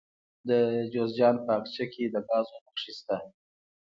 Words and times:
د 0.49 0.51
جوزجان 0.93 1.35
په 1.45 1.51
اقچه 1.57 1.85
کې 1.93 2.03
د 2.13 2.15
ګازو 2.27 2.57
نښې 2.65 2.91
شته. 2.97 3.17